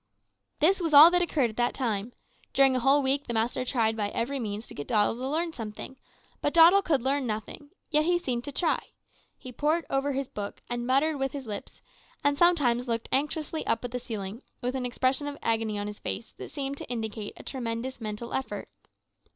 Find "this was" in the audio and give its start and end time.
0.57-0.95